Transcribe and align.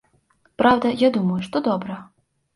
Праўда, 0.61 0.87
я 1.07 1.11
думаю, 1.19 1.39
што 1.51 1.63
добра. 1.69 2.01